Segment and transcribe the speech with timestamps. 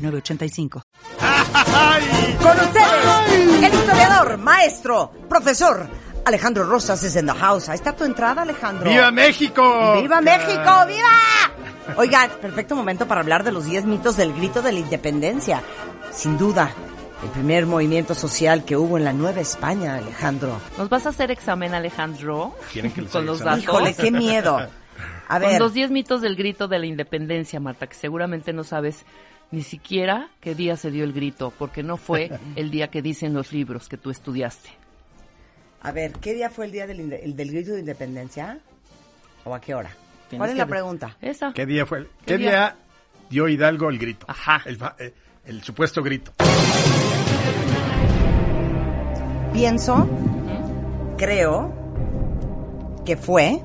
[0.00, 0.82] 906985.
[2.42, 5.88] Con ustedes, el historiador, maestro, profesor,
[6.24, 7.68] Alejandro Rosas es en the house.
[7.68, 8.90] Ahí está tu entrada, Alejandro.
[8.90, 10.00] ¡Viva México!
[10.00, 10.70] ¡Viva México!
[10.86, 11.96] ¡Viva!
[11.96, 15.62] Oigan, perfecto momento para hablar de los 10 mitos del grito de la independencia.
[16.12, 16.70] Sin duda,
[17.22, 20.60] el primer movimiento social que hubo en la Nueva España, Alejandro.
[20.78, 22.54] ¿Nos vas a hacer examen, Alejandro?
[22.72, 23.64] ¿Quieren que les Con los datos.
[23.64, 24.66] Híjole, qué miedo.
[25.32, 29.04] A Con los 10 mitos del grito de la independencia, Marta, que seguramente no sabes
[29.52, 33.32] ni siquiera qué día se dio el grito, porque no fue el día que dicen
[33.32, 34.70] los libros que tú estudiaste.
[35.82, 38.58] a ver, ¿qué día fue el día del, el del grito de independencia?
[39.44, 39.90] ¿O a qué hora?
[40.28, 41.16] Tienes ¿Cuál es la pregunta?
[41.20, 41.52] Esa.
[41.52, 41.98] ¿Qué día fue?
[41.98, 42.50] el- ¿Qué ¿Qué, día?
[42.50, 42.76] día?
[43.30, 44.26] dio Hidalgo el grito?
[44.28, 44.62] Ajá.
[44.66, 45.14] El, eh,
[45.46, 46.32] el supuesto grito.
[49.52, 50.08] Pienso,
[51.18, 51.72] creo
[53.04, 53.60] que fue,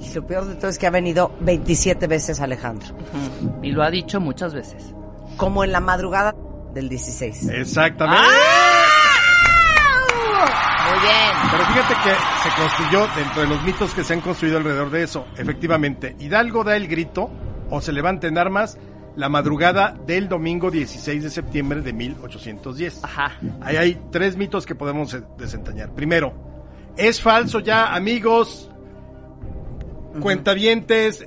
[0.00, 2.88] y lo peor de todo es que ha venido 27 veces Alejandro.
[3.62, 4.92] Y lo ha dicho muchas veces.
[5.36, 6.34] como en la madrugada
[6.74, 7.48] del 16.
[7.50, 8.22] Exactamente.
[10.88, 11.50] Muy bien.
[11.50, 15.02] Pero fíjate que se construyó dentro de los mitos que se han construido alrededor de
[15.02, 15.26] eso.
[15.36, 17.30] Efectivamente, Hidalgo da el grito
[17.70, 18.78] o se levanta en armas
[19.16, 23.02] la madrugada del domingo 16 de septiembre de 1810.
[23.04, 23.32] Ajá.
[23.62, 25.90] Ahí hay tres mitos que podemos desentrañar.
[25.94, 26.34] Primero,
[26.96, 28.70] es falso ya, amigos,
[30.20, 31.26] cuentavientes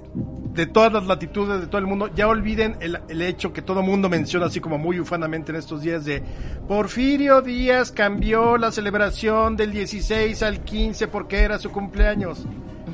[0.53, 3.81] de todas las latitudes de todo el mundo, ya olviden el, el hecho que todo
[3.81, 6.21] mundo menciona así como muy ufanamente en estos días de
[6.67, 12.45] Porfirio Díaz cambió la celebración del 16 al 15 porque era su cumpleaños.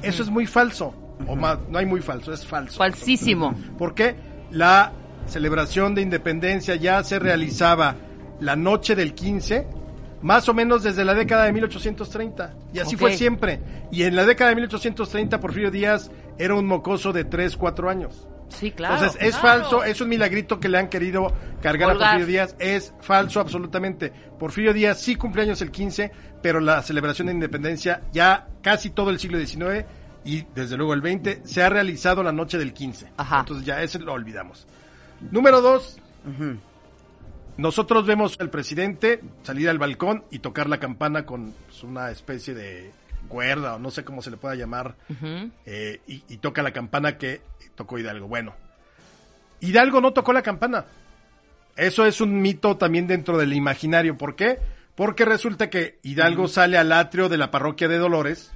[0.02, 0.94] Eso es muy falso.
[1.28, 2.78] O más, no hay muy falso, es falso.
[2.78, 3.56] Falsísimo.
[3.78, 4.16] Porque
[4.52, 4.92] la
[5.26, 7.96] celebración de independencia ya se realizaba
[8.40, 9.68] la noche del 15,
[10.22, 12.54] más o menos desde la década de 1830.
[12.74, 13.60] Y así fue siempre.
[13.92, 18.28] Y en la década de 1830, Porfirio Díaz era un mocoso de 3, 4 años.
[18.50, 18.96] Sí, claro.
[18.96, 19.62] Entonces, es claro.
[19.62, 22.56] falso, es un milagrito que le han querido cargar a Porfirio Díaz.
[22.60, 24.12] Es falso absolutamente.
[24.40, 26.12] Porfirio Díaz sí cumpleaños el 15,
[26.42, 29.86] pero la celebración de independencia ya casi todo el siglo XIX
[30.24, 33.14] y desde luego el 20 se ha realizado la noche del 15.
[33.18, 33.40] Ajá.
[33.40, 34.68] Entonces ya ese lo olvidamos.
[35.32, 35.98] Número dos.
[37.58, 42.54] Nosotros vemos al presidente salir al balcón y tocar la campana con pues, una especie
[42.54, 42.92] de
[43.30, 44.96] cuerda o no sé cómo se le pueda llamar
[45.66, 47.42] eh, y, y toca la campana que
[47.76, 48.28] tocó Hidalgo.
[48.28, 48.54] Bueno,
[49.62, 50.86] Hidalgo no tocó la campana.
[51.76, 54.18] Eso es un mito también dentro del imaginario.
[54.18, 54.60] ¿Por qué?
[54.96, 58.54] Porque resulta que Hidalgo sale al atrio de la parroquia de Dolores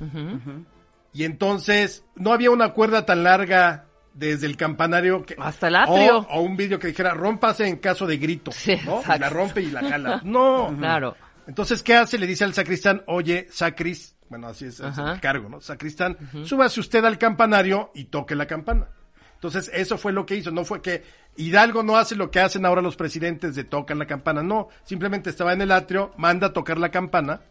[1.14, 3.86] y entonces no había una cuerda tan larga
[4.20, 6.20] desde el campanario que, Hasta el atrio.
[6.20, 8.52] O, o un vídeo que dijera rómpase en caso de grito.
[8.52, 9.02] Sí, ¿no?
[9.02, 10.22] Y la rompe y la jala.
[10.30, 10.76] No.
[10.78, 11.16] Claro.
[11.48, 12.20] Entonces, ¿qué hace?
[12.20, 15.62] Le dice al sacristán, oye, sacris, bueno, así es, el cargo, ¿no?
[15.62, 18.88] Sacristán, súbase usted al campanario y toque la campana.
[19.34, 21.04] Entonces, eso fue lo que hizo, no fue que
[21.38, 25.30] Hidalgo no hace lo que hacen ahora los presidentes de tocan la campana, no, simplemente
[25.30, 27.42] estaba en el atrio, manda a tocar la campana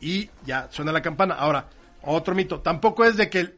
[0.00, 1.34] y ya suena la campana.
[1.34, 1.66] Ahora,
[2.02, 3.56] otro mito, tampoco es de que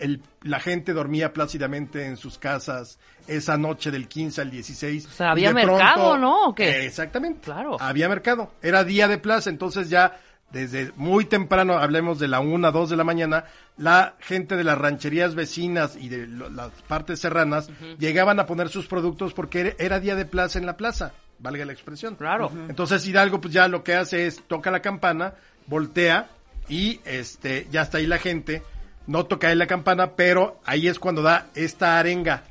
[0.00, 5.06] el- la gente dormía plácidamente en sus casas esa noche del 15 al 16.
[5.06, 6.46] O sea, había de pronto- mercado, ¿no?
[6.48, 6.68] ¿O qué?
[6.70, 7.40] Eh, exactamente.
[7.42, 7.76] Claro.
[7.80, 8.52] Había mercado.
[8.62, 10.18] Era día de plaza, entonces ya
[10.50, 13.44] desde muy temprano, hablemos de la una, dos de la mañana,
[13.76, 18.68] la gente de las rancherías vecinas y de lo- las partes serranas llegaban a poner
[18.68, 22.16] sus productos porque era, era día de plaza en la plaza, valga la expresión.
[22.16, 22.50] Claro.
[22.68, 25.34] Entonces Hidalgo pues ya lo que hace es toca la campana,
[25.68, 26.28] voltea
[26.68, 28.64] y este ya está ahí la gente,
[29.10, 32.44] no toca ahí la campana, pero ahí es cuando da esta arenga.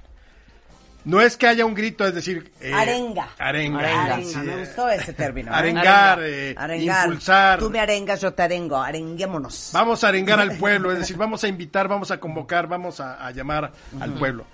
[1.06, 2.52] No es que haya un grito, es decir...
[2.60, 3.30] eh, Arenga.
[3.40, 3.80] Arenga.
[3.80, 5.50] Arenga, sí, me eh, gustó ese término.
[5.52, 5.56] ¿eh?
[5.56, 7.06] Arengar, eh, Arengar.
[7.08, 7.60] impulsar.
[7.60, 8.76] Tú me arengas, yo te arengo.
[8.76, 9.70] Arenguémonos.
[9.74, 13.26] Vamos a arengar al pueblo, es decir, vamos a invitar, vamos a convocar, vamos a,
[13.26, 14.46] a llamar al pueblo.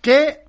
[0.00, 0.44] Que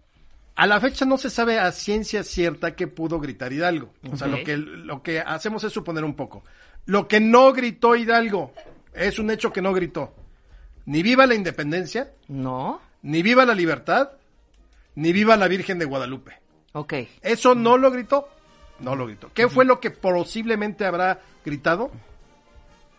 [0.55, 3.91] a la fecha no se sabe a ciencia cierta que pudo gritar Hidalgo.
[4.11, 6.43] O sea, lo que, lo que hacemos es suponer un poco.
[6.85, 8.53] Lo que no gritó Hidalgo
[8.93, 10.13] es un hecho que no gritó.
[10.85, 12.81] Ni viva la independencia, No.
[13.03, 14.11] ni viva la libertad,
[14.95, 16.33] ni viva la Virgen de Guadalupe.
[16.73, 16.93] Ok.
[17.21, 18.27] Eso no lo gritó.
[18.79, 19.29] No lo gritó.
[19.33, 21.91] ¿Qué fue lo que posiblemente habrá gritado?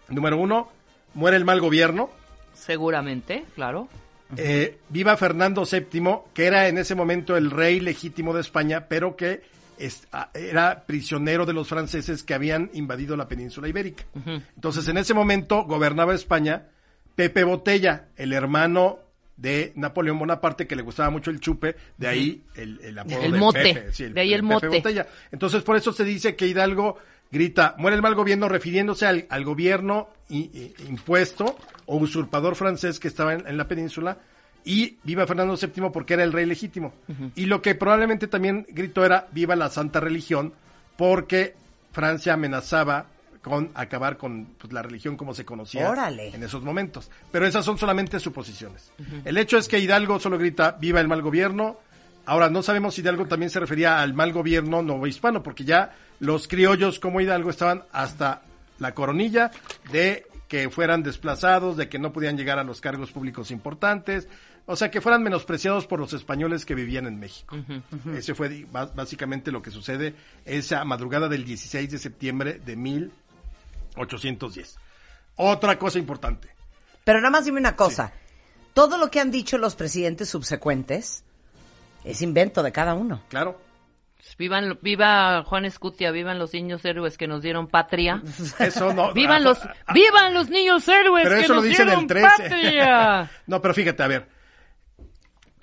[0.09, 0.69] Número uno,
[1.15, 2.11] muere el mal gobierno.
[2.55, 3.89] Seguramente, claro.
[4.37, 9.15] eh, viva Fernando VII, que era en ese momento el rey legítimo de España, pero
[9.17, 9.43] que
[9.79, 14.05] es- era prisionero de los franceses que habían invadido la península ibérica.
[14.55, 16.69] Entonces, en ese momento gobernaba España
[17.15, 18.99] Pepe Botella, el hermano
[19.37, 23.33] de Napoleón Bonaparte, que le gustaba mucho el chupe, de ahí el, el apodo El
[23.33, 24.69] de mote, Pepe, sí, de ahí el Pepe mote.
[24.69, 25.07] Botella.
[25.33, 26.99] Entonces, por eso se dice que Hidalgo
[27.31, 31.57] grita, muere el mal gobierno, refiriéndose al, al gobierno i- i- impuesto
[31.87, 34.19] o usurpador francés que estaba en, en la península,
[34.65, 36.93] y viva Fernando VII porque era el rey legítimo.
[37.35, 40.53] Y lo que probablemente también gritó era, viva la santa religión,
[40.97, 41.55] porque
[41.91, 43.07] Francia amenazaba
[43.43, 46.29] con acabar con pues, la religión como se conocía Órale.
[46.35, 47.11] en esos momentos.
[47.31, 48.93] Pero esas son solamente suposiciones.
[49.25, 51.79] El hecho es que Hidalgo solo grita, viva el mal gobierno,
[52.25, 56.47] Ahora, no sabemos si Hidalgo también se refería al mal gobierno novohispano, porque ya los
[56.47, 58.43] criollos como Hidalgo estaban hasta
[58.79, 59.51] la coronilla
[59.91, 64.29] de que fueran desplazados, de que no podían llegar a los cargos públicos importantes,
[64.67, 67.57] o sea, que fueran menospreciados por los españoles que vivían en México.
[68.15, 70.15] Ese fue básicamente lo que sucede
[70.45, 72.77] esa madrugada del 16 de septiembre de
[73.97, 74.79] 1810.
[75.37, 76.55] Otra cosa importante.
[77.05, 78.13] Pero nada más dime una cosa.
[78.75, 81.25] Todo lo que han dicho los presidentes subsecuentes
[82.05, 83.23] es invento de cada uno.
[83.29, 83.61] Claro.
[84.39, 88.23] Vivan, viva Juan Escutia, vivan los niños héroes que nos dieron patria.
[88.59, 89.13] Eso no.
[89.15, 92.09] Vivan ah, los, ah, vivan los niños héroes Pero que eso lo dicen dieron el
[92.09, 92.27] 13.
[92.27, 93.31] patria.
[93.47, 94.29] no, pero fíjate, a ver.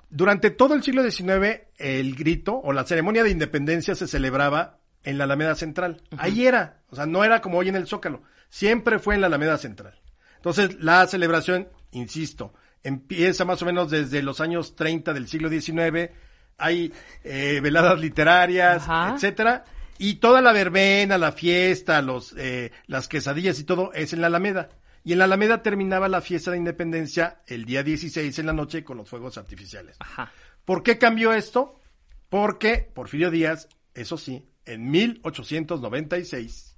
[0.08, 5.18] Durante todo el siglo XIX, el grito o la ceremonia de independencia se celebraba en
[5.18, 6.02] la Alameda Central.
[6.18, 8.22] Ahí era, o sea, no era como hoy en el Zócalo.
[8.48, 10.00] Siempre fue en la Alameda Central.
[10.36, 16.10] Entonces, la celebración, insisto, empieza más o menos desde los años 30 del siglo XIX.
[16.58, 16.92] Hay
[17.24, 19.14] eh, veladas literarias, Ajá.
[19.14, 19.64] etcétera.
[19.98, 24.28] Y toda la verbena, la fiesta, los, eh, las quesadillas y todo es en la
[24.28, 24.70] Alameda.
[25.04, 28.82] Y en la Alameda terminaba la fiesta de independencia el día 16 en la noche
[28.82, 29.96] con los fuegos artificiales.
[29.98, 30.32] Ajá.
[30.64, 31.80] ¿Por qué cambió esto?
[32.28, 36.76] Porque Porfirio Díaz, eso sí, en 1896,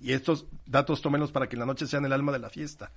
[0.00, 2.92] y estos datos tómenlos para que en la noche sean el alma de la fiesta.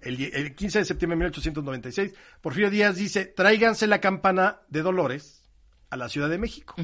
[0.00, 5.42] El, el 15 de septiembre de 1896, Porfirio Díaz dice, tráiganse la campana de Dolores
[5.90, 6.74] a la Ciudad de México.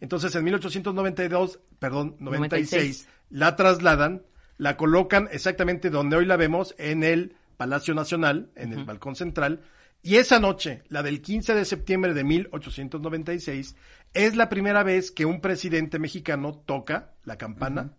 [0.00, 3.08] Entonces en 1892, perdón, 96, 96.
[3.30, 4.22] la trasladan,
[4.58, 9.62] la colocan exactamente donde hoy la vemos, en el Palacio Nacional, en el balcón central,
[10.02, 13.76] y esa noche, la del 15 de septiembre de 1896,
[14.14, 17.92] es la primera vez que un presidente mexicano toca la campana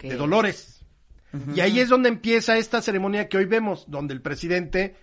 [0.00, 0.84] de Dolores.
[1.54, 4.96] Y ahí es donde empieza esta ceremonia que hoy vemos, donde el presidente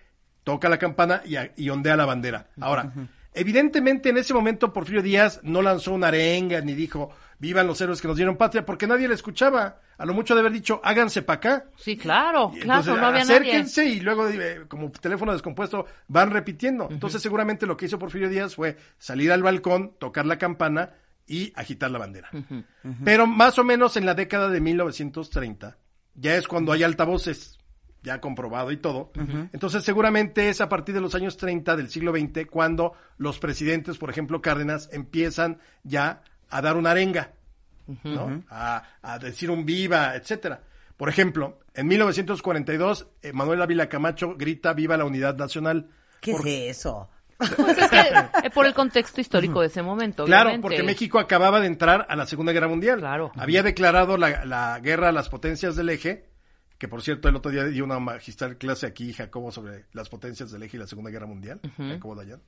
[0.43, 1.21] toca la campana
[1.55, 2.49] y ondea la bandera.
[2.59, 2.91] Ahora,
[3.35, 8.01] evidentemente en ese momento Porfirio Díaz no lanzó una arenga ni dijo, vivan los héroes
[8.01, 9.79] que nos dieron patria, porque nadie le escuchaba.
[9.97, 11.65] A lo mucho de haber dicho, háganse para acá.
[11.77, 13.35] Sí, claro, Y claro, entonces, no había nadie.
[13.35, 16.87] acérquense y luego, eh, como teléfono descompuesto, van repitiendo.
[16.89, 20.93] Entonces, seguramente lo que hizo Porfirio Díaz fue salir al balcón, tocar la campana
[21.27, 22.29] y agitar la bandera.
[23.05, 25.77] Pero más o menos en la década de 1930,
[26.15, 27.59] ya es cuando hay altavoces,
[28.01, 29.11] ya comprobado y todo.
[29.53, 33.97] Entonces, seguramente es a partir de los años 30 del siglo XX cuando los presidentes,
[33.97, 36.23] por ejemplo, Cárdenas, empiezan ya
[36.57, 37.31] a dar una arenga.
[38.03, 38.43] ¿no?
[38.49, 40.61] A, a decir un viva, etcétera.
[40.95, 45.89] Por ejemplo, en 1942, eh, Manuel Ávila Camacho grita viva la unidad nacional.
[46.21, 47.09] ¿Qué Por- es eso?
[47.37, 50.61] Pues es que, eh, por el contexto histórico de ese momento, Claro, obviamente.
[50.61, 52.99] porque México acababa de entrar a la Segunda Guerra Mundial.
[52.99, 53.31] Claro.
[53.35, 56.29] Había declarado la, la guerra a las potencias del eje,
[56.77, 60.51] que por cierto el otro día dio una magistral clase aquí, Jacobo, sobre las potencias
[60.51, 61.59] del eje y la Segunda Guerra Mundial.
[61.77, 62.41] Jacobo Dayan.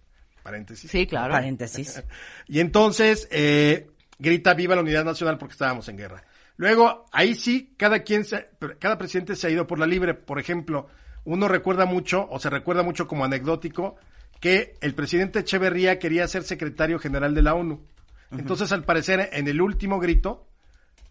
[0.43, 0.89] Paréntesis.
[0.89, 1.33] Sí, claro.
[1.33, 2.01] Paréntesis.
[2.47, 3.87] Y entonces eh,
[4.19, 6.23] grita viva la unidad nacional porque estábamos en guerra.
[6.57, 10.13] Luego, ahí sí, cada quien, se- cada presidente se ha ido por la libre.
[10.13, 10.87] Por ejemplo,
[11.25, 13.95] uno recuerda mucho, o se recuerda mucho como anecdótico,
[14.39, 17.85] que el presidente Echeverría quería ser secretario general de la ONU.
[18.31, 20.47] Entonces, al parecer, en el último grito,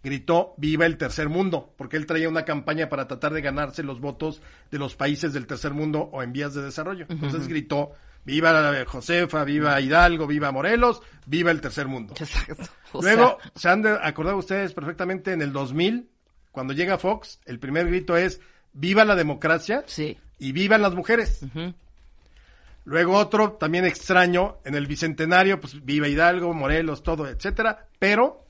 [0.03, 4.01] gritó viva el tercer mundo, porque él traía una campaña para tratar de ganarse los
[4.01, 7.07] votos de los países del tercer mundo o en vías de desarrollo.
[7.09, 7.93] Entonces gritó
[8.25, 12.15] viva Josefa, viva Hidalgo, viva Morelos, viva el tercer mundo.
[12.19, 12.65] Exacto.
[12.93, 16.09] O Luego, sea, se han de acordar ustedes perfectamente en el 2000,
[16.53, 18.41] cuando llega Fox, el primer grito es
[18.73, 20.17] viva la democracia sí.
[20.39, 21.41] y vivan las mujeres.
[22.85, 28.44] Luego otro también extraño en el bicentenario, pues viva Hidalgo, Morelos, todo, etcétera, pero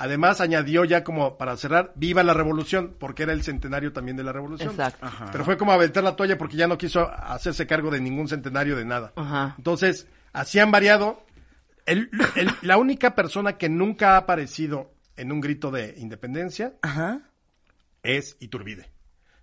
[0.00, 4.24] además añadió ya como para cerrar, viva la revolución, porque era el centenario también de
[4.24, 4.70] la revolución.
[4.70, 5.06] Exacto.
[5.30, 8.76] Pero fue como aventar la toalla porque ya no quiso hacerse cargo de ningún centenario
[8.76, 9.12] de nada.
[9.16, 9.54] Ajá.
[9.58, 11.24] Entonces, así han variado.
[11.86, 17.20] El- el- la única persona que nunca ha aparecido en un grito de independencia Ajá.
[18.02, 18.90] es Iturbide.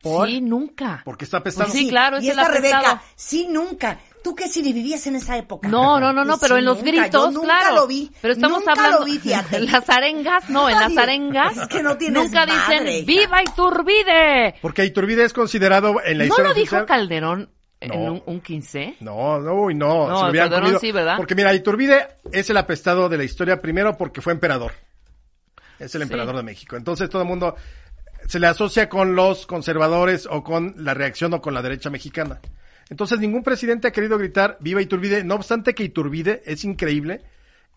[0.02, 0.28] ¿Por?
[0.28, 1.02] Sí, nunca.
[1.04, 1.70] Porque está apestado.
[1.70, 4.00] Pues sí, claro, es y esta Rebeca, sí, nunca.
[4.28, 5.70] ¿Tú qué si vivías en esa época?
[5.70, 6.92] No, no, no, no, Pues pero sí, en los nunca.
[6.92, 7.76] gritos, Yo nunca claro.
[7.76, 8.12] lo vi.
[8.22, 9.56] Pero estamos Nunca hablando lo vi, fíjate.
[9.58, 11.56] en las arengas, no, en las arengas.
[11.58, 13.06] es que no tienes Nunca madre, dicen hija.
[13.06, 14.56] ¡Viva Iturbide!
[14.62, 17.96] Porque Iturbide es considerado en la ¿No historia lo dijo oficial- Calderón en No.
[18.14, 18.96] un, un 15?
[19.00, 20.08] No, no, uy, no.
[20.10, 20.80] No, se Calderón comido.
[20.80, 21.16] sí, ¿verdad?
[21.16, 24.74] Porque mira, Iturbide es el apestado de la historia primero porque fue emperador.
[25.80, 26.04] Es el Sí.
[26.04, 26.76] emperador de México.
[26.76, 27.56] Entonces todo el mundo
[28.28, 32.40] se le asocia con los conservadores o con la reacción o con la derecha mexicana.
[32.90, 37.22] Entonces ningún presidente ha querido gritar viva Iturbide, no obstante que Iturbide es increíble,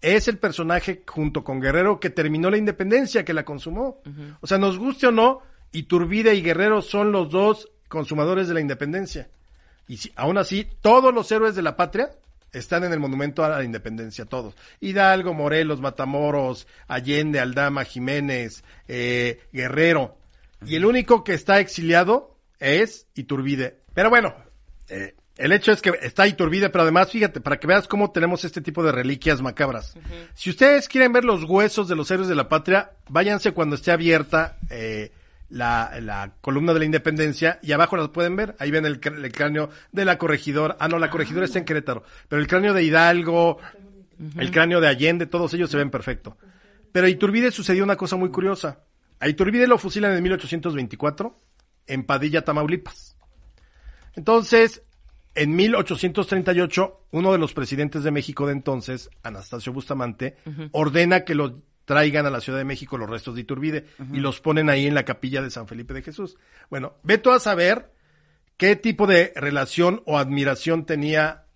[0.01, 4.01] es el personaje junto con Guerrero que terminó la independencia, que la consumó.
[4.41, 8.61] O sea, nos guste o no, Iturbide y Guerrero son los dos consumadores de la
[8.61, 9.29] independencia.
[9.89, 12.11] Y si- aún así, todos los héroes de la patria
[12.53, 14.55] están en el monumento a la independencia, todos.
[14.81, 20.17] Hidalgo, Morelos, Matamoros, Allende, Aldama, Jiménez, eh, Guerrero.
[20.65, 23.81] Y el único que está exiliado es Iturbide.
[23.95, 24.35] Pero bueno,
[24.91, 28.45] eh, el hecho es que está Iturbide, pero además, fíjate, para que veas cómo tenemos
[28.45, 29.97] este tipo de reliquias macabras.
[30.35, 33.91] Si ustedes quieren ver los huesos de los héroes de la patria, váyanse cuando esté
[33.91, 35.13] abierta eh,
[35.49, 38.55] la, la columna de la independencia y abajo las pueden ver.
[38.59, 40.77] Ahí ven el, el cráneo de la corregidora.
[40.79, 42.05] Ah, no, la corregidora está en Querétaro.
[42.29, 43.59] Pero el cráneo de Hidalgo,
[44.37, 46.37] el cráneo de Allende, todos ellos se ven perfecto.
[46.93, 48.81] Pero a Iturbide sucedió una cosa muy curiosa.
[49.21, 51.35] A Iturbide lo fusilan en 1824
[51.87, 53.17] en Padilla, Tamaulipas.
[54.15, 54.83] Entonces,
[55.35, 60.37] en 1838, uno de los presidentes de México de entonces, Anastasio Bustamante,
[60.73, 64.41] ordena que lo traigan a la Ciudad de México los restos de Iturbide y los
[64.41, 66.37] ponen ahí en la capilla de San Felipe de Jesús.
[66.69, 67.91] Bueno, ve tú a saber
[68.57, 71.47] qué tipo de relación o admiración tenía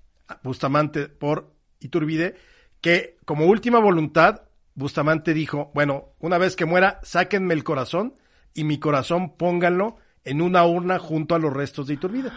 [0.43, 2.37] Bustamante por Iturbide,
[2.81, 4.43] que como última voluntad,
[4.75, 8.15] Bustamante dijo, bueno, una vez que muera, sáquenme el corazón
[8.55, 12.31] y mi corazón pónganlo en una urna junto a los restos de Iturbide.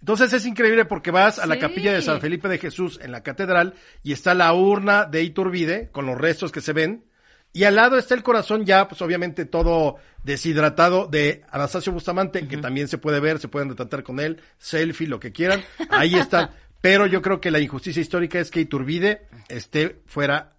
[0.00, 1.60] Entonces es increíble porque vas a la Sí.
[1.60, 5.90] capilla de San Felipe de Jesús en la catedral y está la urna de Iturbide
[5.92, 7.04] con los restos que se ven
[7.52, 12.56] y al lado está el corazón ya, pues obviamente todo deshidratado de Anastasio Bustamante, que
[12.56, 16.50] también se puede ver, se pueden retratar con él, selfie, lo que quieran, ahí están.
[16.80, 20.54] Pero yo creo que la injusticia histórica es que Iturbide esté fuera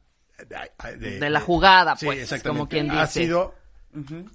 [0.98, 3.08] de, De la jugada, pues, como quien Ha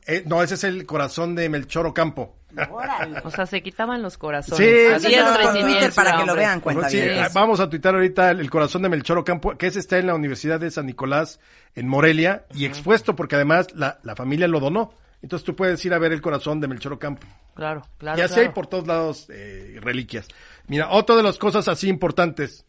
[0.06, 2.36] eh, no, ese es el corazón de Melchor Ocampo.
[2.70, 3.20] Órale.
[3.24, 4.58] O sea, se quitaban los corazones.
[4.58, 5.58] Sí, A sí, diestra sí, y sí.
[5.58, 7.18] siniestra, Twitter para que lo vean, cuenta Sí, bien.
[7.18, 10.06] ah, vamos a tuitar ahorita el, el corazón de Melchor Ocampo, que ese está en
[10.06, 11.40] la Universidad de San Nicolás,
[11.74, 14.94] en Morelia, y expuesto porque además la, la familia lo donó.
[15.20, 17.26] Entonces tú puedes ir a ver el corazón de Melchor Ocampo.
[17.54, 18.18] Claro, claro.
[18.18, 18.48] y así claro.
[18.48, 20.28] hay por todos lados eh, reliquias.
[20.68, 22.64] Mira, otra de las cosas así importantes.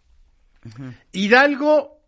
[1.11, 1.98] Hidalgo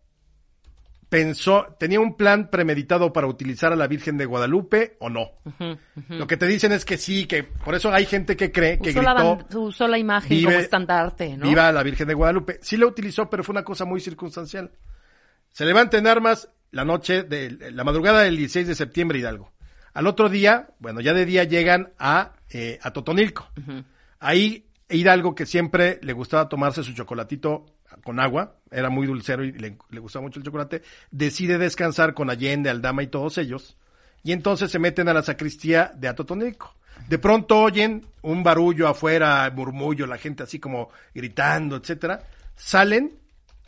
[1.12, 5.32] pensó, tenía un plan premeditado para utilizar a la Virgen de Guadalupe o no.
[6.08, 8.90] Lo que te dicen es que sí, que por eso hay gente que cree que
[8.90, 11.46] usó, la, gritó ban- usó la imagen vive- como estandarte, ¿no?
[11.46, 12.58] Viva la Virgen de Guadalupe.
[12.62, 14.70] Sí la utilizó, pero fue una cosa muy circunstancial.
[15.50, 19.52] Se levanta en armas la noche de la madrugada del 16 de septiembre Hidalgo.
[19.92, 23.50] Al otro día, bueno, ya de día llegan a, eh, a Totonilco.
[24.18, 27.66] Ahí Hidalgo, que siempre le gustaba tomarse su chocolatito
[28.04, 32.70] con agua, era muy dulcero y le, gustaba mucho el chocolate, decide descansar con Allende,
[32.70, 33.76] Aldama y todos ellos.
[34.24, 36.74] Y entonces se meten a la sacristía de Atotonilco.
[37.08, 42.22] De pronto oyen un barullo afuera, murmullo, la gente así como gritando, etcétera.
[42.54, 43.18] Salen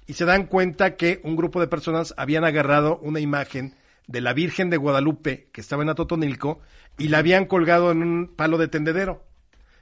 [0.07, 3.75] y se dan cuenta que un grupo de personas habían agarrado una imagen
[4.07, 6.61] de la Virgen de Guadalupe que estaba en Atotonilco
[6.99, 9.25] y la habían colgado en un palo de tendedero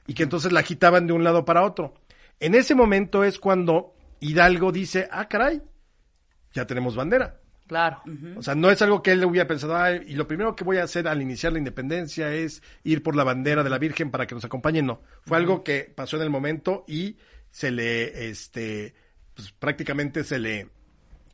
[0.06, 1.94] y que entonces la agitaban de un lado para otro.
[2.40, 5.60] En ese momento es cuando Hidalgo dice, ah, caray,
[6.52, 7.38] ya tenemos bandera.
[7.66, 8.02] Claro.
[8.36, 10.76] O sea, no es algo que él hubiera pensado, "Ay, y lo primero que voy
[10.76, 14.26] a hacer al iniciar la independencia es ir por la bandera de la Virgen para
[14.26, 14.82] que nos acompañe.
[14.82, 17.16] No, fue algo que pasó en el momento y
[17.50, 18.94] se le, este,
[19.34, 20.68] pues prácticamente se le,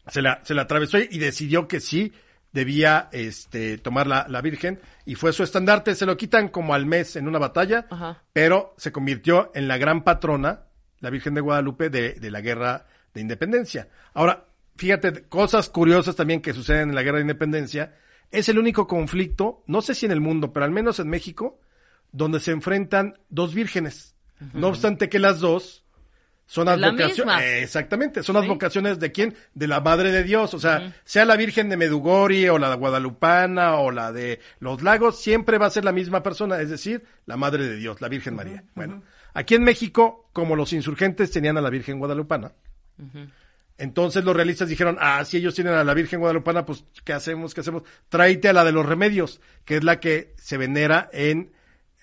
[0.06, 2.12] se la, se la atravesó y decidió que sí
[2.52, 5.94] debía, este, tomar la, la Virgen y fue su estandarte.
[5.96, 8.22] Se lo quitan como al mes en una batalla, Ajá.
[8.32, 10.67] pero se convirtió en la gran patrona,
[11.00, 13.88] la Virgen de Guadalupe, de, de la guerra de independencia.
[14.14, 17.94] Ahora, fíjate, cosas curiosas también que suceden en la guerra de independencia.
[18.30, 21.60] Es el único conflicto, no sé si en el mundo, pero al menos en México,
[22.12, 24.14] donde se enfrentan dos vírgenes.
[24.52, 25.84] No obstante que las dos
[26.50, 27.36] son Es la advocaciones.
[27.36, 27.44] misma.
[27.44, 28.42] exactamente, son Sí.
[28.46, 29.34] advocaciones de quién?
[29.52, 30.54] De la Madre de Dios.
[30.54, 34.82] O sea, sea la Virgen de Medugori o la de Guadalupana o la de los
[34.82, 38.08] lagos, siempre va a ser la misma persona, es decir, la Madre de Dios, la
[38.08, 38.64] Virgen María.
[38.74, 39.02] Bueno,
[39.34, 42.52] aquí en México, como los insurgentes tenían a la Virgen Guadalupana,
[43.76, 47.54] entonces los realistas dijeron, ah, si ellos tienen a la Virgen Guadalupana, pues, ¿qué hacemos?
[47.54, 47.82] ¿Qué hacemos?
[48.08, 51.52] Tráete a la de los remedios, que es la que se venera en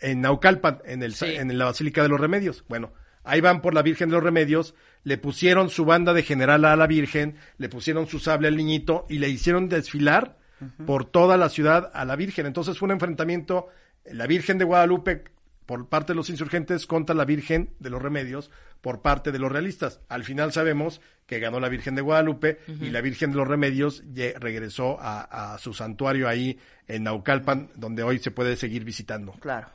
[0.02, 1.26] en Naucalpan, en, el, Sí.
[1.26, 2.64] en la Basílica de los Remedios.
[2.68, 2.92] Bueno,
[3.26, 6.76] ahí van por la Virgen de los Remedios, le pusieron su banda de general a
[6.76, 10.38] la Virgen, le pusieron su sable al niñito y le hicieron desfilar
[10.86, 12.46] por toda la ciudad a la Virgen.
[12.46, 13.68] Entonces fue un enfrentamiento,
[14.06, 15.24] la Virgen de Guadalupe
[15.66, 18.52] por parte de los insurgentes contra la Virgen de los Remedios
[18.82, 20.00] por parte de los realistas.
[20.10, 24.04] Al final sabemos que ganó la Virgen de Guadalupe y la Virgen de los Remedios
[24.38, 29.34] regresó a, a su santuario ahí en Naucalpan, donde hoy se puede seguir visitando.
[29.34, 29.68] Claro.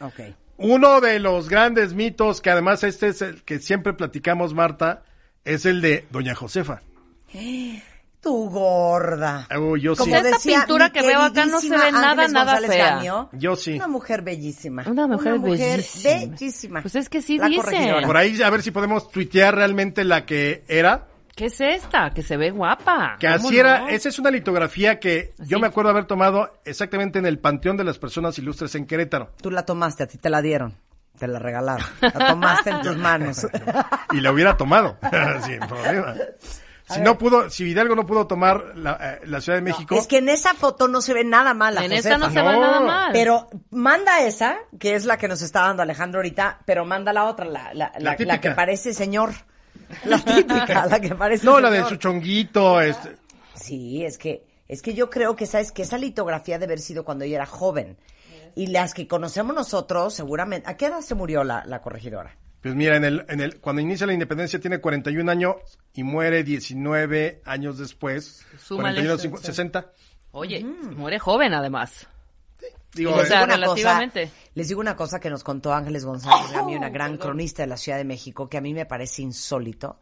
[0.00, 0.20] Ok.
[0.58, 5.04] Uno de los grandes mitos, que además este es el que siempre platicamos, Marta,
[5.44, 6.82] es el de Doña Josefa.
[8.20, 9.46] Tu gorda.
[9.56, 10.00] Oh, yo sí.
[10.00, 12.96] Como Esta decía pintura que veo acá no se ve nada, Ángeles nada González fea.
[12.96, 13.28] Gaño.
[13.32, 13.74] Yo sí.
[13.76, 14.82] Una mujer bellísima.
[14.88, 16.14] Una mujer bellísima.
[16.26, 16.82] bellísima.
[16.82, 17.60] Pues es que sí La dice.
[17.62, 18.04] corregidora.
[18.08, 21.06] Por ahí a ver si podemos tuitear realmente la que era.
[21.38, 22.10] ¿Qué es esta?
[22.10, 23.16] Que se ve guapa.
[23.20, 23.88] Que ¿Cómo así era, no?
[23.88, 27.84] esa es una litografía que yo me acuerdo haber tomado exactamente en el Panteón de
[27.84, 29.30] las Personas Ilustres en Querétaro.
[29.40, 30.74] Tú la tomaste, a ti te la dieron.
[31.16, 31.86] Te la regalaron.
[32.00, 33.46] La tomaste en tus manos.
[34.12, 34.98] Y la hubiera tomado,
[35.46, 36.14] sin problema.
[36.90, 40.06] Si no pudo, si Hidalgo no pudo tomar la, eh, la Ciudad de México, Es
[40.06, 42.14] que en esa foto no se ve nada mal la En Josefa.
[42.14, 43.10] esta no se ve nada mal.
[43.12, 47.24] Pero manda esa, que es la que nos está dando Alejandro ahorita, pero manda la
[47.26, 49.32] otra, la, la, la- que parece señor.
[50.04, 53.16] La típica, la que parece no, la de su chonguito, este,
[53.54, 57.04] Sí, es que, es que yo creo que sabes que esa litografía debe haber sido
[57.04, 57.96] cuando ella era joven.
[58.54, 60.68] Y las que conocemos nosotros, seguramente.
[60.68, 62.36] ¿A qué edad se murió la, la corregidora?
[62.60, 65.56] Pues mira, en el, en el, cuando inicia la independencia tiene 41 años
[65.94, 68.44] y muere 19 años después.
[68.58, 68.96] Súmale.
[69.00, 69.92] 41, 50, 60.
[70.32, 72.08] Oye, muere joven además.
[72.94, 74.22] Digo, Y les eh, digo sea, una relativamente.
[74.26, 77.62] cosa, les digo una cosa que nos contó Ángeles González, a mí una gran cronista
[77.62, 80.00] de la Ciudad de México, que a mí me parece insólito,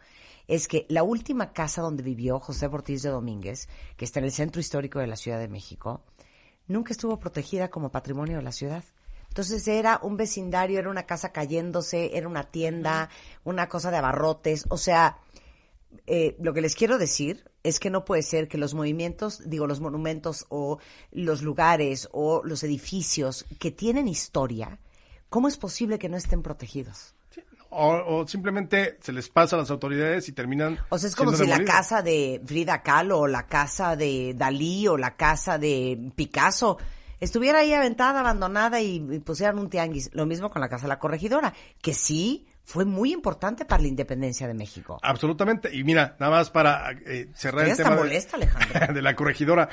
[0.48, 4.32] es que la última casa donde vivió José Ortiz de Domínguez, que está en el
[4.32, 6.04] centro histórico de la Ciudad de México,
[6.68, 8.82] nunca estuvo protegida como patrimonio de la ciudad.
[9.28, 13.10] Entonces era un vecindario, era una casa cayéndose, era una tienda,
[13.44, 15.18] una cosa de abarrotes, o sea,
[16.06, 19.66] eh, lo que les quiero decir es que no puede ser que los movimientos, digo,
[19.66, 20.78] los monumentos o
[21.10, 24.78] los lugares o los edificios que tienen historia,
[25.28, 27.14] ¿cómo es posible que no estén protegidos?
[27.70, 30.78] o, o simplemente se les pasa a las autoridades y terminan.
[30.88, 34.86] O sea, es como si la casa de Frida Kahlo o la casa de Dalí
[34.86, 36.78] o la casa de Picasso
[37.18, 40.10] estuviera ahí aventada, abandonada y, y pusieran un tianguis.
[40.14, 43.88] Lo mismo con la casa de la corregidora, que sí fue muy importante para la
[43.88, 44.98] independencia de México.
[45.00, 45.72] Absolutamente.
[45.72, 48.92] Y mira, nada más para eh, cerrar el tema de- molesta, Alejandro.
[48.94, 49.68] de la corregidora.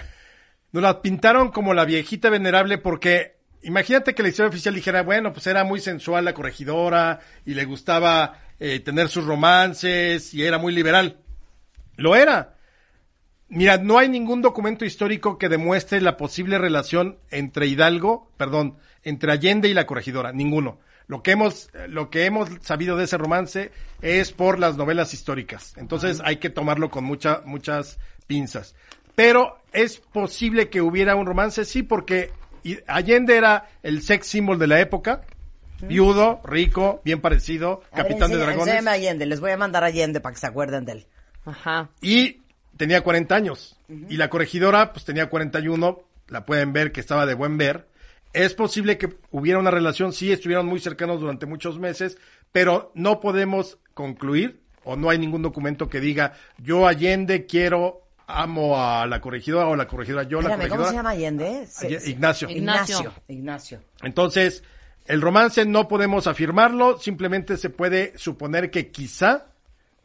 [0.72, 5.34] Nos la pintaron como la viejita venerable porque imagínate que la historia oficial dijera, bueno,
[5.34, 10.60] pues era muy sensual la corregidora y le gustaba eh, tener sus romances y era
[10.60, 11.18] muy liberal.
[11.98, 12.58] Lo era.
[13.50, 19.32] Mira, no hay ningún documento histórico que demuestre la posible relación entre Hidalgo, perdón, entre
[19.32, 20.80] Allende y la corregidora, ninguno.
[21.08, 25.74] Lo que hemos, lo que hemos sabido de ese romance es por las novelas históricas.
[25.78, 28.76] Entonces hay que tomarlo con mucha, muchas pinzas.
[29.16, 32.32] Pero es posible que hubiera un romance, sí, porque
[32.88, 35.22] Allende era el sex symbol de la época,
[35.82, 38.88] viudo, rico, bien parecido, A ver, capitán de dragones.
[38.88, 41.08] Allende, les voy a mandar a Allende para que se acuerden de él.
[41.46, 41.89] Ajá.
[42.02, 42.42] Y
[42.78, 43.78] tenía 40 años.
[44.10, 46.00] Y la corregidora, pues tenía 41.
[46.30, 47.88] La pueden ver que estaba de buen ver.
[48.34, 52.17] Es posible que hubiera una relación, sí, estuvieron muy cercanos durante muchos meses,
[52.52, 58.82] pero no podemos concluir, o no hay ningún documento que diga, yo Allende quiero, amo
[58.82, 60.89] a la corregidora, o la corregidora, yo la Espérame, ¿cómo corregidora.
[60.89, 61.67] se llama Allende?
[61.67, 62.50] Se- Ignacio.
[62.50, 63.13] Ignacio.
[63.28, 63.80] Ignacio.
[64.02, 64.63] Entonces,
[65.06, 69.46] el romance no podemos afirmarlo, simplemente se puede suponer que quizá,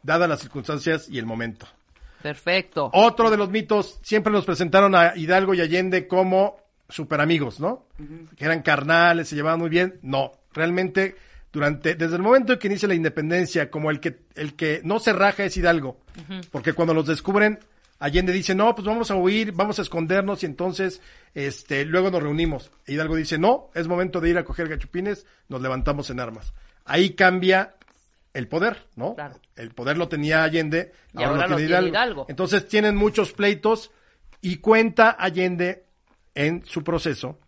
[0.03, 1.67] dadas las circunstancias y el momento.
[2.21, 2.91] Perfecto.
[2.93, 6.57] Otro de los mitos, siempre nos presentaron a Hidalgo y Allende como
[6.89, 7.85] super amigos, ¿no?
[8.35, 9.99] Que eran carnales, se llevaban muy bien.
[10.01, 11.15] No, realmente
[11.51, 14.99] durante desde el momento en que inicia la independencia, como el que el que no
[14.99, 15.99] se raja es Hidalgo,
[16.51, 17.59] porque cuando los descubren
[18.01, 21.01] Allende dice, "No, pues vamos a huir, vamos a escondernos y entonces
[21.33, 25.25] este luego nos reunimos." E Hidalgo dice, "No, es momento de ir a coger gachupines,
[25.49, 26.53] nos levantamos en armas."
[26.85, 27.75] Ahí cambia
[28.33, 29.15] el poder, ¿no?
[29.15, 29.39] Claro.
[29.55, 32.25] El poder lo tenía Allende, Y ahora lo tiene Hidalgo.
[32.29, 33.91] entonces tienen muchos pleitos
[34.41, 35.83] y cuenta Allende
[36.35, 37.39] en su proceso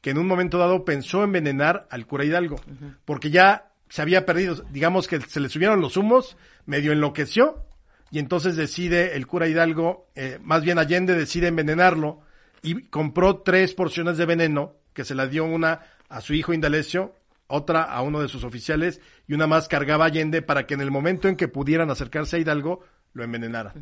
[0.00, 2.56] que en un momento dado pensó envenenar al cura Hidalgo,
[3.04, 7.64] porque ya se había perdido, digamos que se le subieron los humos, medio enloqueció
[8.10, 12.20] y entonces decide el cura Hidalgo, eh, más bien Allende decide envenenarlo
[12.62, 17.14] y compró tres porciones de veneno que se la dio una a su hijo Indalecio,
[17.46, 20.90] otra a uno de sus oficiales y una más cargaba Allende para que en el
[20.90, 23.74] momento en que pudieran acercarse a Hidalgo lo envenenara.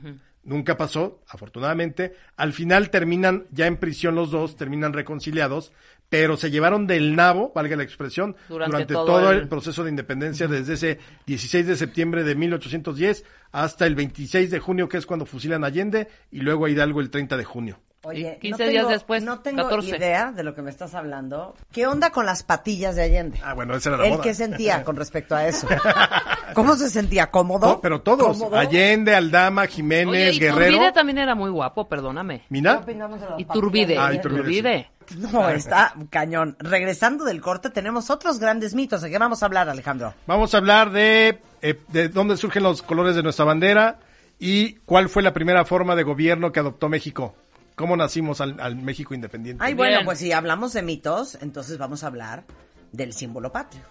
[0.45, 2.15] Nunca pasó, afortunadamente.
[2.37, 5.73] Al final terminan ya en prisión los dos, terminan reconciliados,
[6.09, 9.49] pero se llevaron del nabo, valga la expresión, Durante durante, todo todo, el- el...
[9.49, 14.89] proceso de independencia desde ese 16 de septiembre de 1810 hasta el 26 de junio,
[14.89, 17.81] que es cuando fusilan a Allende, y luego a Hidalgo el 30 de junio.
[18.05, 19.97] Oye, Y 15 días después, no tengo 14.
[19.97, 21.57] idea de lo que me estás hablando.
[21.73, 23.41] ¿Qué onda con las patillas de Allende?
[23.45, 24.23] Ah, bueno, esa era la ¿Él moda.
[24.23, 25.67] qué sentía con respecto a eso?
[26.55, 27.31] ¿Cómo se sentía?
[27.31, 27.67] ¿Cómodo?
[27.75, 28.57] To- pero todos, ¿Cómodo?
[28.57, 30.77] Allende, Aldama, Oye, Jiménez, y Guerrero.
[30.77, 32.39] Turbide también era muy guapo, perdóname.
[32.41, 32.79] ¿Qué ¿Mina?
[32.79, 34.19] opinamos de las Iturbide, patillas de Ah?
[34.19, 35.33] Iturbide, Iturbide.
[35.33, 36.57] No, está cañón.
[36.61, 39.01] Regresando del corte, tenemos otros grandes mitos.
[39.03, 40.15] ¿De qué vamos a hablar, Alejandro?
[40.27, 43.99] Vamos a hablar de, eh, de dónde surgen los colores de nuestra bandera
[44.39, 47.35] y cuál fue la primera forma de gobierno que adoptó México.
[47.79, 49.65] ¿Cómo nacimos al, al México independiente?
[49.65, 50.05] Ay, bueno, Bien.
[50.05, 52.45] pues si hablamos de mitos, entonces vamos a hablar
[52.93, 53.83] del símbolo patrio.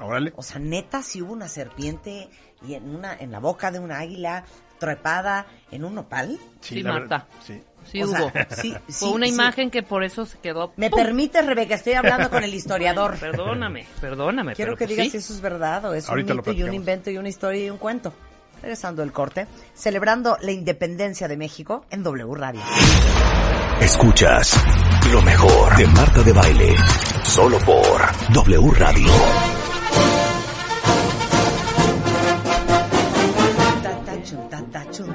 [0.00, 0.32] Órale.
[0.36, 2.28] O sea, neta, si hubo una serpiente
[2.66, 4.44] y en una en la boca de un águila
[4.78, 6.38] trepada en un nopal.
[6.60, 7.26] Sí, la Marta.
[7.28, 7.62] verdad, sí.
[7.84, 8.32] Sí O sea, hubo.
[8.56, 9.32] sí, Fue sí, una sí.
[9.34, 10.72] imagen que por eso se quedó.
[10.76, 10.98] ¿Me ¡pum!
[11.00, 11.74] permites, Rebeca?
[11.74, 13.18] Estoy hablando con el historiador.
[13.18, 14.54] Perdóname, perdóname.
[14.54, 15.10] Quiero pero que pues digas sí.
[15.12, 17.66] si eso es verdad o es Ahorita un mito y un invento y una historia
[17.66, 18.12] y un cuento.
[18.64, 22.62] Regresando el corte, celebrando la independencia de México en W Radio.
[23.78, 24.58] Escuchas
[25.12, 26.74] lo mejor de Marta de Baile.
[27.24, 28.00] Solo por
[28.32, 29.12] W Radio.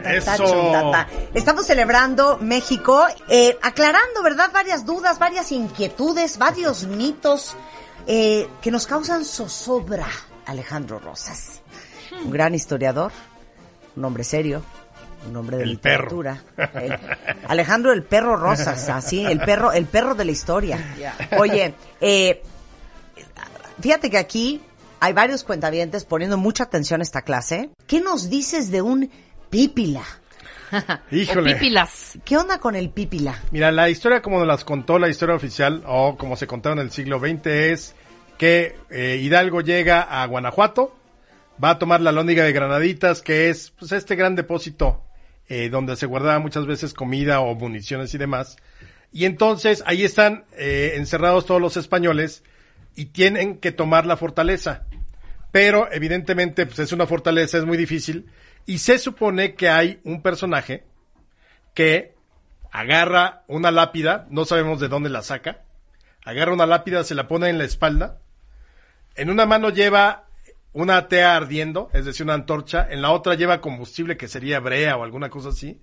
[0.05, 0.93] Eso.
[1.33, 4.51] Estamos celebrando México, eh, aclarando, ¿verdad?
[4.53, 7.57] Varias dudas, varias inquietudes, varios mitos
[8.05, 10.05] eh, que nos causan zozobra.
[10.45, 11.61] Alejandro Rosas,
[12.23, 13.11] un gran historiador,
[13.95, 14.63] un hombre serio,
[15.29, 16.43] un hombre de El literatura.
[16.57, 16.97] El-
[17.47, 20.95] Alejandro el perro Rosas, así, el perro, el perro de la historia.
[21.37, 22.41] Oye, eh,
[23.81, 24.61] Fíjate que aquí
[24.99, 27.69] hay varios cuentavientes poniendo mucha atención a esta clase.
[27.87, 29.09] ¿Qué nos dices de un
[29.49, 30.03] pípila?
[31.11, 31.51] Híjole.
[31.51, 32.19] O pípilas.
[32.25, 33.39] ¿Qué onda con el pípila?
[33.51, 36.79] Mira, la historia como nos las contó la historia oficial, o como se contaba en
[36.81, 37.95] el siglo XX, es
[38.37, 40.95] que eh, Hidalgo llega a Guanajuato,
[41.63, 45.03] va a tomar la lóndiga de Granaditas, que es pues, este gran depósito
[45.47, 48.57] eh, donde se guardaba muchas veces comida o municiones y demás.
[49.11, 52.43] Y entonces ahí están eh, encerrados todos los españoles
[52.95, 54.85] y tienen que tomar la fortaleza.
[55.51, 58.27] Pero evidentemente pues, es una fortaleza, es muy difícil.
[58.65, 60.83] Y se supone que hay un personaje
[61.73, 62.13] que
[62.71, 65.63] agarra una lápida, no sabemos de dónde la saca,
[66.23, 68.19] agarra una lápida, se la pone en la espalda,
[69.15, 70.28] en una mano lleva
[70.73, 74.97] una tea ardiendo, es decir, una antorcha, en la otra lleva combustible que sería brea
[74.97, 75.79] o alguna cosa así,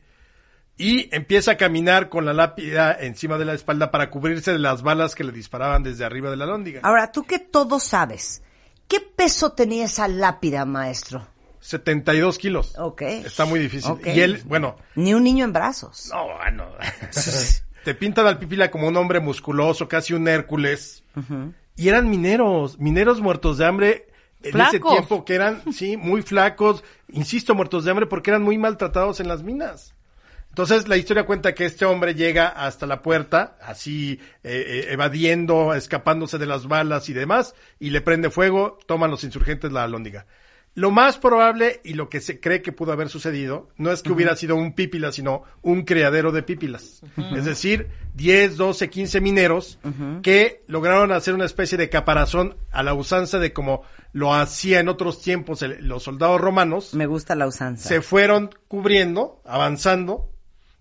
[0.79, 4.83] y empieza a caminar con la lápida encima de la espalda para cubrirse de las
[4.83, 6.81] balas que le disparaban desde arriba de la lóndiga.
[6.83, 8.43] Ahora, tú que todo sabes,
[8.87, 11.27] ¿qué peso tenía esa lápida, maestro?
[11.61, 12.75] 72 kilos.
[12.79, 13.03] Ok.
[13.03, 13.95] Está muy difícil.
[14.05, 16.11] Y él, bueno, Ni un niño en brazos.
[16.13, 16.69] No, bueno.
[17.85, 21.03] Te pintan al Pipila como un hombre musculoso, casi un Hércules.
[21.77, 24.09] Y eran mineros, mineros muertos de hambre
[24.43, 28.59] en ese tiempo que eran, sí, muy flacos, insisto, muertos de hambre porque eran muy
[28.59, 29.95] maltratados en las minas.
[30.57, 35.75] Entonces la historia cuenta que este hombre llega hasta la puerta, así eh, eh, evadiendo,
[35.75, 40.27] escapándose de las balas y demás, y le prende fuego, toman los insurgentes la alhóndiga.
[40.77, 44.13] Lo más probable y lo que se cree que pudo haber sucedido no es que
[44.13, 47.01] hubiera sido un pípila, sino un criadero de pípilas.
[47.35, 49.79] Es decir, 10, 12, 15 mineros
[50.23, 54.89] que lograron hacer una especie de caparazón a la usanza de como lo hacía en
[54.89, 57.89] otros tiempos el- los soldados romanos Me gusta la usanza.
[57.89, 60.31] se fueron cubriendo, avanzando,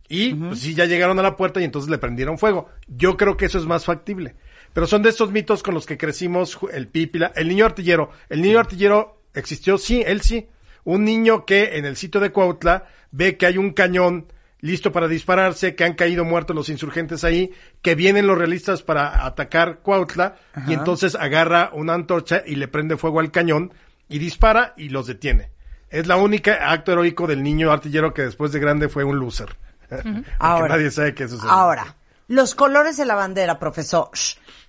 [0.07, 2.67] y pues sí, ya llegaron a la puerta y entonces le prendieron fuego.
[2.87, 4.35] Yo creo que eso es más factible.
[4.73, 8.09] Pero son de estos mitos con los que crecimos, el pípila, el niño artillero.
[8.29, 10.47] El niño artillero existió, sí, él sí.
[10.83, 14.27] Un niño que en el sitio de Cuautla ve que hay un cañón
[14.61, 19.25] listo para dispararse, que han caído muertos los insurgentes ahí, que vienen los realistas para
[19.25, 23.73] atacar Cuautla, y entonces agarra una antorcha y le prende fuego al cañón
[24.07, 25.51] y dispara y los detiene.
[25.89, 29.55] Es la única acto heroico del niño artillero que después de grande fue un loser.
[30.39, 31.51] Ahora, nadie sabe qué sucedió.
[31.51, 31.95] ahora,
[32.27, 34.09] los colores de la bandera, profesor.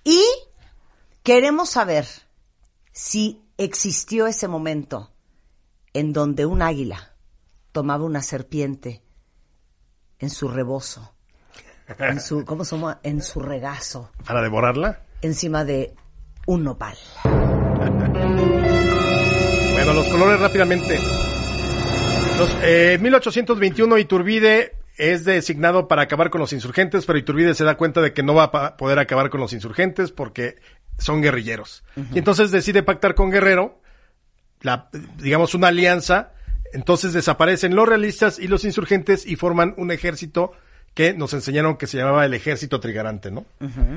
[0.03, 0.23] Y
[1.23, 2.05] queremos saber
[2.91, 5.11] si existió ese momento
[5.93, 7.13] en donde un águila
[7.71, 9.01] tomaba una serpiente
[10.19, 11.13] en su rebozo,
[11.99, 12.99] en su, ¿cómo se llama?
[13.03, 15.01] En su regazo, Para devorarla.
[15.21, 15.93] encima de
[16.45, 16.97] un nopal.
[19.73, 20.99] Bueno, los colores rápidamente.
[22.37, 27.77] Los, eh, 1821 Iturbide es designado para acabar con los insurgentes, pero Iturbide se da
[27.77, 30.55] cuenta de que no va a poder acabar con los insurgentes porque
[30.97, 31.83] son guerrilleros.
[32.13, 33.81] Y entonces decide pactar con Guerrero,
[34.61, 36.31] la, digamos, una alianza
[36.73, 40.51] Entonces desaparecen los realistas y los insurgentes y forman un ejército
[40.93, 43.45] que nos enseñaron que se llamaba el ejército trigarante, ¿no?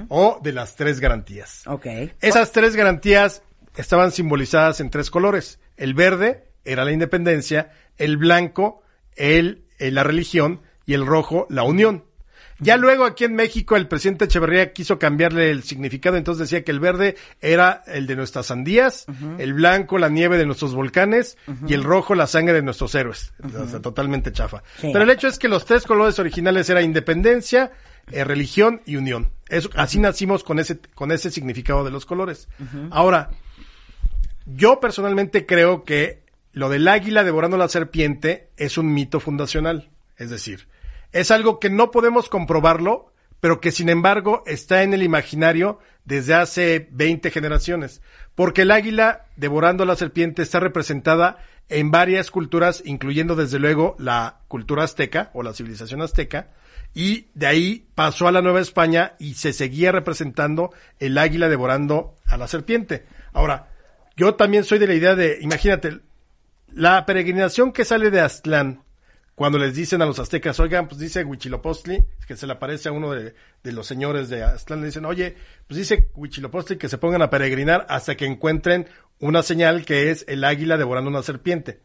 [0.09, 1.63] O de las tres garantías.
[1.67, 1.87] Ok.
[2.21, 3.43] Esas tres garantías
[3.77, 5.61] estaban simbolizadas en tres colores.
[5.77, 8.83] El verde era la independencia, el blanco,
[9.17, 12.05] el, eh, la religión y el rojo, la unión.
[12.61, 16.71] Ya luego aquí en México el presidente Echeverría quiso cambiarle el significado, entonces decía que
[16.71, 19.07] el verde era el de nuestras sandías,
[19.39, 23.33] el blanco la nieve de nuestros volcanes y el rojo la sangre de nuestros héroes.
[23.43, 24.63] O sea, totalmente chafa.
[24.81, 24.91] Sí.
[24.93, 27.73] Pero el hecho es que los tres colores originales eran independencia,
[28.11, 29.31] eh, religión y unión.
[29.49, 32.49] Eso, así nacimos con ese, con ese significado de los colores.
[32.91, 33.31] Ahora,
[34.47, 39.89] yo personalmente creo que lo del águila devorando la serpiente es un mito fundacional.
[40.17, 40.69] Es decir,
[41.13, 46.35] es algo que no podemos comprobarlo, pero que sin embargo está en el imaginario desde
[46.35, 48.03] hace 20 generaciones.
[48.35, 54.41] Porque el águila devorando la serpiente está representada en varias culturas, incluyendo desde luego la
[54.49, 56.51] cultura azteca o la civilización azteca,
[56.95, 62.17] y de ahí pasó a la Nueva España y se seguía representando el águila devorando
[62.27, 63.07] a la serpiente.
[63.33, 63.69] Ahora,
[64.17, 66.01] yo también soy de la idea de, imagínate,
[66.73, 68.83] la peregrinación que sale de Aztlán,
[69.41, 72.93] cuando les dicen a los aztecas, oigan, pues dice Huichilopostli, que se le aparece a
[72.93, 75.35] uno de, de los señores de Aztlán, le dicen, oye,
[75.67, 78.87] pues dice Huichilopostli que se pongan a peregrinar hasta que encuentren
[79.19, 81.81] una señal que es el águila devorando una serpiente.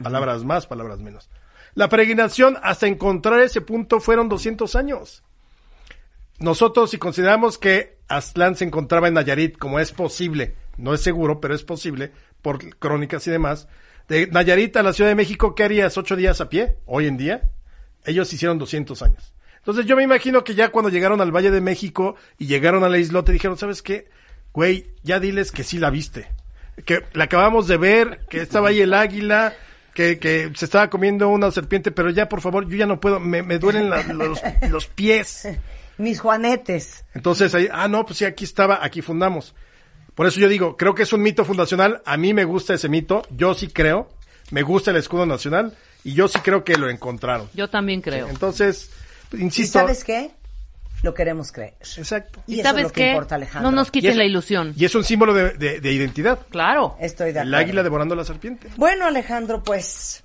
[0.00, 1.28] Palabras más, palabras menos.
[1.74, 5.24] La peregrinación hasta encontrar ese punto fueron 200 años.
[6.38, 11.40] Nosotros, si consideramos que Aztlán se encontraba en Nayarit, como es posible, no es seguro,
[11.40, 13.66] pero es posible, por crónicas y demás,
[14.08, 15.96] de Nayarit a la Ciudad de México, ¿qué harías?
[15.96, 16.76] ¿Ocho días a pie?
[16.86, 17.50] Hoy en día.
[18.04, 19.32] Ellos hicieron 200 años.
[19.58, 22.88] Entonces yo me imagino que ya cuando llegaron al Valle de México y llegaron a
[22.90, 24.08] la islote dijeron, ¿sabes qué?
[24.52, 26.28] Güey, ya diles que sí la viste.
[26.84, 29.54] Que la acabamos de ver, que estaba ahí el águila,
[29.94, 33.20] que, que se estaba comiendo una serpiente, pero ya por favor, yo ya no puedo,
[33.20, 35.48] me, me duelen la- los, los pies.
[35.96, 37.04] Mis juanetes.
[37.14, 39.54] Entonces ahí, ah, no, pues sí, aquí estaba, aquí fundamos.
[40.14, 42.02] Por eso yo digo, creo que es un mito fundacional.
[42.06, 43.22] A mí me gusta ese mito.
[43.30, 44.08] Yo sí creo.
[44.50, 45.76] Me gusta el escudo nacional.
[46.04, 47.48] Y yo sí creo que lo encontraron.
[47.54, 48.28] Yo también creo.
[48.28, 48.90] Entonces,
[49.32, 49.78] ¿Y insisto.
[49.80, 50.30] sabes qué?
[51.02, 51.74] Lo queremos creer.
[51.80, 52.42] Exacto.
[52.46, 53.08] Y, ¿Y eso sabes es lo que qué?
[53.10, 53.70] importa, Alejandro.
[53.70, 54.72] No nos Y quiten es- la ilusión.
[54.76, 56.38] Y es un símbolo de, de- de identidad.
[56.50, 56.96] Claro.
[57.00, 57.56] Estoy de El acuerdo.
[57.66, 58.68] águila devorando a la serpiente.
[58.76, 60.22] Bueno, Alejandro, pues,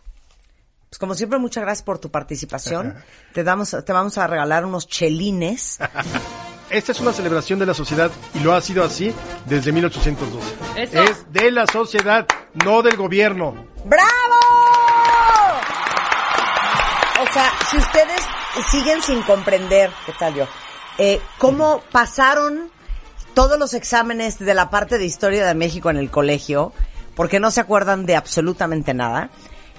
[0.90, 2.96] pues como siempre, muchas gracias por tu participación.
[3.34, 5.80] te damos, te vamos a regalar unos chelines.
[6.70, 9.14] Esta es una celebración de la sociedad y lo ha sido así
[9.46, 10.56] desde 1812.
[10.76, 11.02] Eso.
[11.02, 12.28] Es de la sociedad,
[12.64, 13.56] no del gobierno.
[13.86, 14.10] ¡Bravo!
[17.22, 18.22] O sea, si ustedes
[18.70, 20.48] siguen sin comprender, ¿qué tal yo?
[21.00, 22.70] Eh, ¿Cómo pasaron
[23.34, 26.72] todos los exámenes de la parte de historia de México en el colegio?
[27.16, 29.32] Porque no se acuerdan de absolutamente nada.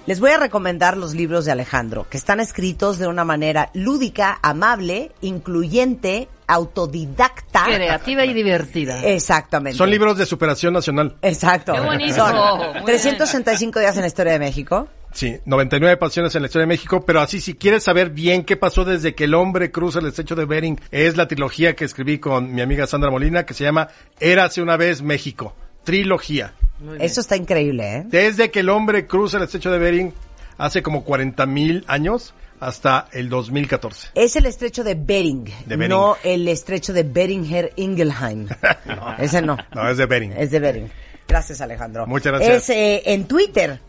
[0.07, 4.39] Les voy a recomendar los libros de Alejandro, que están escritos de una manera lúdica,
[4.43, 7.65] amable, incluyente, autodidacta.
[7.67, 9.05] Creativa y divertida.
[9.05, 9.77] Exactamente.
[9.77, 11.17] Son libros de superación nacional.
[11.23, 11.75] Exacto.
[11.75, 12.15] Qué bonito.
[12.15, 14.89] Son Muy 365 días en la historia de México.
[15.13, 18.57] Sí, 99 pasiones en la historia de México, pero así si quieres saber bien qué
[18.57, 22.19] pasó desde que el hombre cruza el estrecho de Bering, es la trilogía que escribí
[22.19, 23.89] con mi amiga Sandra Molina que se llama
[24.21, 25.55] Érase una vez México.
[25.85, 26.55] Trilogía.
[26.99, 28.05] Eso está increíble, ¿eh?
[28.07, 30.15] Desde que el hombre cruza el estrecho de Bering
[30.59, 34.09] hace como 40 mil años hasta el 2014.
[34.15, 35.89] Es el estrecho de Bering, de Bering.
[35.89, 38.49] no el estrecho de Beringer Ingelheim.
[38.87, 39.17] no.
[39.19, 39.57] Ese no.
[39.75, 40.33] No, es de Bering.
[40.33, 40.91] Es de Bering.
[41.27, 42.07] Gracias, Alejandro.
[42.07, 42.69] Muchas gracias.
[42.69, 43.81] Es eh, en Twitter,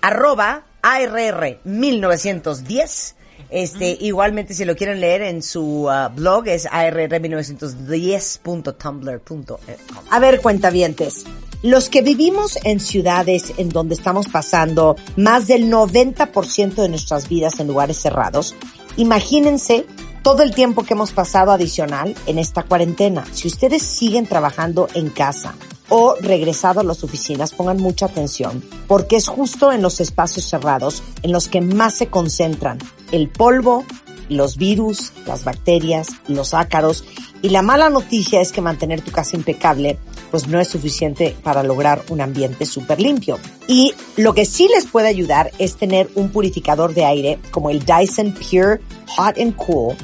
[0.00, 3.14] arroba ARR1910
[3.50, 9.58] este, igualmente si lo quieren leer en su uh, blog es arr1910.tumblr.com.
[9.66, 9.76] E
[10.10, 11.24] A ver, cuentavientes.
[11.62, 17.58] Los que vivimos en ciudades en donde estamos pasando más del 90% de nuestras vidas
[17.58, 18.54] en lugares cerrados,
[18.96, 19.84] imagínense
[20.22, 23.24] todo el tiempo que hemos pasado adicional en esta cuarentena.
[23.32, 25.54] Si ustedes siguen trabajando en casa,
[25.88, 31.02] o regresado a las oficinas, pongan mucha atención, porque es justo en los espacios cerrados
[31.22, 32.78] en los que más se concentran
[33.12, 33.84] el polvo,
[34.28, 37.04] los virus, las bacterias, los ácaros.
[37.40, 39.98] Y la mala noticia es que mantener tu casa impecable
[40.30, 43.38] pues no es suficiente para lograr un ambiente súper limpio.
[43.66, 47.84] Y lo que sí les puede ayudar es tener un purificador de aire como el
[47.84, 48.80] Dyson Pure
[49.16, 49.96] Hot and Cool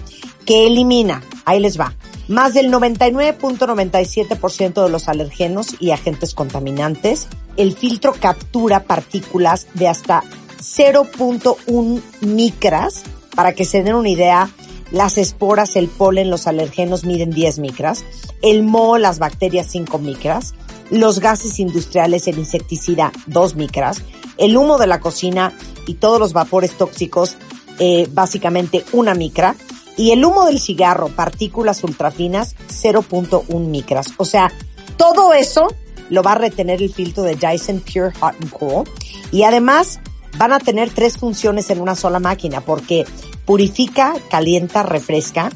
[0.44, 1.94] que elimina, ahí les va,
[2.28, 7.28] más del 99.97% de los alergenos y agentes contaminantes.
[7.56, 10.22] El filtro captura partículas de hasta
[10.58, 13.02] 0.1 micras.
[13.34, 14.48] Para que se den una idea,
[14.90, 18.04] las esporas, el polen, los alergenos miden 10 micras.
[18.42, 20.54] El moho, las bacterias 5 micras.
[20.90, 24.02] los gases industriales, el insecticida 2 micras,
[24.36, 25.52] el humo de la cocina
[25.86, 27.36] y todos los vapores tóxicos,
[27.78, 29.56] eh, básicamente una micra,
[29.96, 34.08] y el humo del cigarro, partículas ultrafinas, 0.1 micras.
[34.16, 34.52] O sea,
[34.96, 35.68] todo eso
[36.10, 38.88] lo va a retener el filtro de Dyson Pure Hot and Cool.
[39.30, 40.00] Y además
[40.36, 43.04] van a tener tres funciones en una sola máquina porque
[43.44, 45.50] purifica, calienta, refresca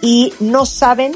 [0.00, 1.12] y no saben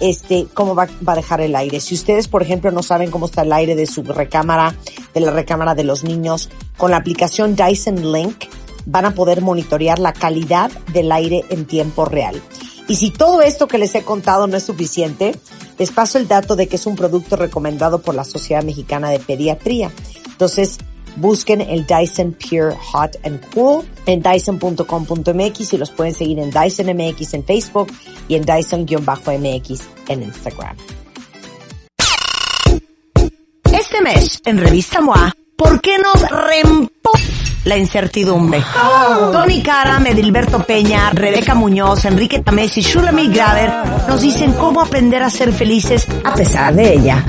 [0.00, 1.80] este, cómo va, va, a dejar el aire.
[1.80, 4.74] Si ustedes, por ejemplo, no saben cómo está el aire de su recámara,
[5.12, 8.44] de la recámara de los niños, con la aplicación Dyson Link
[8.86, 12.40] van a poder monitorear la calidad del aire en tiempo real.
[12.88, 15.36] Y si todo esto que les he contado no es suficiente,
[15.78, 19.20] les paso el dato de que es un producto recomendado por la Sociedad Mexicana de
[19.20, 19.92] Pediatría.
[20.26, 20.78] Entonces,
[21.16, 26.86] busquen el Dyson Pure Hot and Cool en dyson.com.mx y los pueden seguir en Dyson
[26.86, 27.92] MX en Facebook
[28.28, 30.76] y en Dyson-MX en Instagram.
[33.72, 37.10] Este mes, en Revista MOA, ¿por qué nos reempo
[37.64, 38.64] la incertidumbre?
[39.30, 43.70] Tony Cara, Medilberto Peña, Rebeca Muñoz, Enrique Tamés y Shulami Graver
[44.08, 47.24] nos dicen cómo aprender a ser felices a pesar de ella.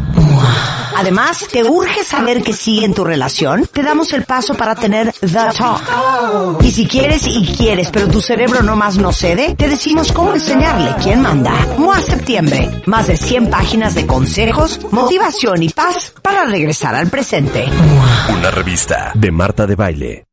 [1.02, 3.68] Además, ¿te urge saber qué sigue en tu relación?
[3.74, 6.62] Te damos el paso para tener The Talk.
[6.62, 10.36] Y si quieres y quieres, pero tu cerebro no más no cede, te decimos cómo
[10.36, 11.54] enseñarle quién manda.
[11.80, 12.84] MOA Septiembre.
[12.86, 17.66] Más de 100 páginas de consejos, motivación y paz para regresar al presente.
[18.38, 20.31] Una revista de Marta de Baile.